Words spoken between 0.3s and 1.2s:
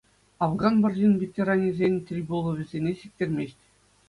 Афган вӑрҫин